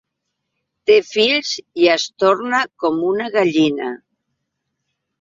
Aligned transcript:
Té 0.89 0.95
fills 1.09 1.51
i 1.83 1.87
es 1.97 2.07
torna 2.25 2.65
com 2.87 3.01
una 3.13 3.31
gallina. 3.39 3.95